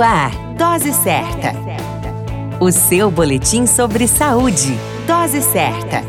Ar, 0.00 0.30
Dose 0.56 0.92
Certa. 0.92 1.52
O 2.60 2.70
seu 2.70 3.10
boletim 3.10 3.66
sobre 3.66 4.06
saúde. 4.06 4.78
Dose 5.06 5.42
Certa. 5.42 6.02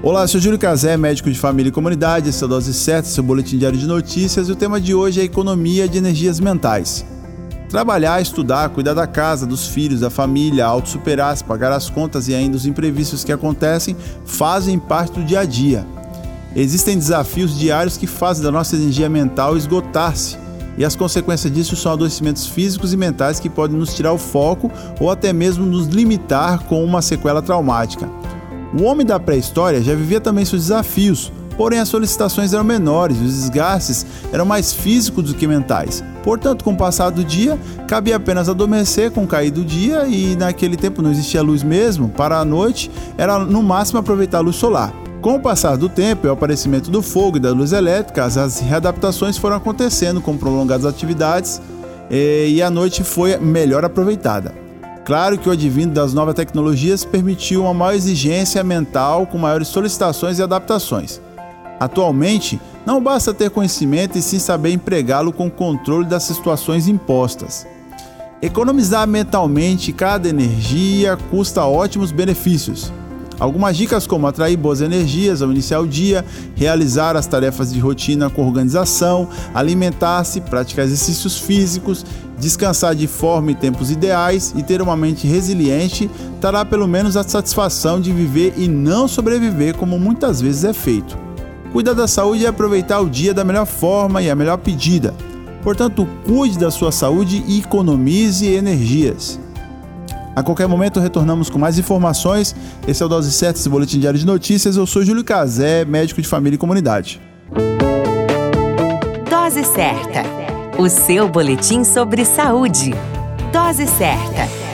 Olá, 0.00 0.28
sou 0.28 0.40
Júlio 0.40 0.58
Cazé, 0.58 0.96
médico 0.96 1.30
de 1.30 1.38
família 1.38 1.70
e 1.70 1.72
comunidade. 1.72 2.28
Essa 2.28 2.44
é 2.44 2.46
a 2.46 2.48
Dose 2.48 2.72
Certa, 2.72 3.08
seu 3.08 3.24
boletim 3.24 3.58
diário 3.58 3.76
de 3.76 3.86
notícias. 3.86 4.48
E 4.48 4.52
o 4.52 4.56
tema 4.56 4.80
de 4.80 4.94
hoje 4.94 5.20
é 5.20 5.24
economia 5.24 5.88
de 5.88 5.98
energias 5.98 6.38
mentais. 6.38 7.04
Trabalhar, 7.68 8.22
estudar, 8.22 8.68
cuidar 8.68 8.94
da 8.94 9.08
casa, 9.08 9.44
dos 9.44 9.66
filhos, 9.66 10.00
da 10.00 10.10
família, 10.10 10.64
auto-superar-se, 10.64 11.42
pagar 11.42 11.72
as 11.72 11.90
contas 11.90 12.28
e 12.28 12.34
ainda 12.34 12.56
os 12.56 12.64
imprevistos 12.64 13.24
que 13.24 13.32
acontecem 13.32 13.96
fazem 14.24 14.78
parte 14.78 15.14
do 15.14 15.24
dia 15.24 15.40
a 15.40 15.44
dia. 15.44 15.84
Existem 16.54 16.96
desafios 16.96 17.58
diários 17.58 17.96
que 17.96 18.06
fazem 18.06 18.44
da 18.44 18.52
nossa 18.52 18.76
energia 18.76 19.08
mental 19.08 19.56
esgotar-se 19.56 20.45
e 20.76 20.84
as 20.84 20.96
consequências 20.96 21.52
disso 21.52 21.76
são 21.76 21.92
adoecimentos 21.92 22.46
físicos 22.46 22.92
e 22.92 22.96
mentais 22.96 23.40
que 23.40 23.48
podem 23.48 23.76
nos 23.76 23.94
tirar 23.94 24.12
o 24.12 24.18
foco 24.18 24.70
ou 25.00 25.10
até 25.10 25.32
mesmo 25.32 25.64
nos 25.64 25.86
limitar 25.86 26.64
com 26.64 26.84
uma 26.84 27.02
sequela 27.02 27.42
traumática. 27.42 28.08
O 28.78 28.82
homem 28.82 29.06
da 29.06 29.18
pré-história 29.18 29.82
já 29.82 29.94
vivia 29.94 30.20
também 30.20 30.44
seus 30.44 30.62
desafios, 30.62 31.32
porém 31.56 31.78
as 31.78 31.88
solicitações 31.88 32.52
eram 32.52 32.64
menores, 32.64 33.16
os 33.18 33.32
desgastes 33.32 34.04
eram 34.32 34.44
mais 34.44 34.72
físicos 34.72 35.24
do 35.24 35.34
que 35.34 35.46
mentais. 35.46 36.04
Portanto, 36.22 36.64
com 36.64 36.72
o 36.72 36.76
passar 36.76 37.10
do 37.10 37.24
dia, 37.24 37.58
cabia 37.86 38.16
apenas 38.16 38.48
adormecer 38.48 39.10
com 39.10 39.24
o 39.24 39.26
cair 39.26 39.50
do 39.50 39.64
dia 39.64 40.06
e 40.06 40.36
naquele 40.36 40.76
tempo 40.76 41.00
não 41.00 41.10
existia 41.10 41.40
luz 41.40 41.62
mesmo, 41.62 42.08
para 42.08 42.38
a 42.38 42.44
noite 42.44 42.90
era 43.16 43.38
no 43.38 43.62
máximo 43.62 44.00
aproveitar 44.00 44.38
a 44.38 44.42
luz 44.42 44.56
solar. 44.56 45.05
Com 45.26 45.34
o 45.34 45.40
passar 45.40 45.76
do 45.76 45.88
tempo 45.88 46.24
e 46.24 46.30
o 46.30 46.32
aparecimento 46.32 46.88
do 46.88 47.02
fogo 47.02 47.36
e 47.36 47.40
da 47.40 47.50
luz 47.50 47.72
elétrica, 47.72 48.24
as 48.24 48.60
readaptações 48.60 49.36
foram 49.36 49.56
acontecendo 49.56 50.20
com 50.20 50.36
prolongadas 50.36 50.86
atividades 50.86 51.60
e 52.08 52.62
a 52.62 52.70
noite 52.70 53.02
foi 53.02 53.36
melhor 53.36 53.84
aproveitada. 53.84 54.54
Claro 55.04 55.36
que 55.36 55.48
o 55.48 55.52
advindo 55.52 55.92
das 55.92 56.14
novas 56.14 56.36
tecnologias 56.36 57.04
permitiu 57.04 57.62
uma 57.62 57.74
maior 57.74 57.94
exigência 57.94 58.62
mental 58.62 59.26
com 59.26 59.36
maiores 59.36 59.66
solicitações 59.66 60.38
e 60.38 60.44
adaptações. 60.44 61.20
Atualmente, 61.80 62.60
não 62.86 63.02
basta 63.02 63.34
ter 63.34 63.50
conhecimento 63.50 64.16
e 64.16 64.22
sim 64.22 64.38
saber 64.38 64.70
empregá-lo 64.70 65.32
com 65.32 65.50
controle 65.50 66.06
das 66.06 66.22
situações 66.22 66.86
impostas. 66.86 67.66
Economizar 68.40 69.08
mentalmente 69.08 69.92
cada 69.92 70.28
energia 70.28 71.18
custa 71.32 71.64
ótimos 71.64 72.12
benefícios. 72.12 72.92
Algumas 73.38 73.76
dicas 73.76 74.06
como 74.06 74.26
atrair 74.26 74.56
boas 74.56 74.80
energias 74.80 75.42
ao 75.42 75.50
iniciar 75.50 75.80
o 75.80 75.86
dia, 75.86 76.24
realizar 76.54 77.16
as 77.16 77.26
tarefas 77.26 77.72
de 77.72 77.78
rotina 77.78 78.30
com 78.30 78.46
organização, 78.46 79.28
alimentar-se, 79.54 80.40
praticar 80.40 80.86
exercícios 80.86 81.38
físicos, 81.38 82.04
descansar 82.38 82.94
de 82.94 83.06
forma 83.06 83.50
e 83.50 83.54
tempos 83.54 83.90
ideais 83.90 84.54
e 84.56 84.62
ter 84.62 84.80
uma 84.80 84.96
mente 84.96 85.26
resiliente 85.26 86.10
trará 86.40 86.64
pelo 86.64 86.86
menos 86.86 87.16
a 87.16 87.22
satisfação 87.22 88.00
de 88.00 88.12
viver 88.12 88.54
e 88.56 88.68
não 88.68 89.06
sobreviver 89.06 89.76
como 89.76 89.98
muitas 89.98 90.40
vezes 90.40 90.64
é 90.64 90.72
feito. 90.72 91.18
Cuidar 91.72 91.92
da 91.92 92.08
saúde 92.08 92.46
é 92.46 92.48
aproveitar 92.48 93.00
o 93.00 93.10
dia 93.10 93.34
da 93.34 93.44
melhor 93.44 93.66
forma 93.66 94.22
e 94.22 94.30
a 94.30 94.34
melhor 94.34 94.56
pedida. 94.56 95.14
Portanto, 95.62 96.08
cuide 96.24 96.58
da 96.58 96.70
sua 96.70 96.92
saúde 96.92 97.44
e 97.46 97.58
economize 97.58 98.46
energias. 98.46 99.38
A 100.36 100.42
qualquer 100.42 100.68
momento 100.68 101.00
retornamos 101.00 101.48
com 101.48 101.58
mais 101.58 101.78
informações. 101.78 102.54
Esse 102.86 103.02
é 103.02 103.06
o 103.06 103.08
Dose 103.08 103.32
Certa, 103.32 103.58
esse 103.58 103.70
boletim 103.70 103.98
diário 103.98 104.18
de 104.18 104.26
notícias. 104.26 104.76
Eu 104.76 104.86
sou 104.86 105.02
Júlio 105.02 105.24
Cazé, 105.24 105.86
médico 105.86 106.20
de 106.20 106.28
família 106.28 106.56
e 106.56 106.58
comunidade. 106.58 107.18
Dose 109.30 109.64
Certa, 109.64 110.22
o 110.78 110.90
seu 110.90 111.26
boletim 111.26 111.84
sobre 111.84 112.26
saúde. 112.26 112.92
Dose 113.50 113.86
Certa. 113.86 114.65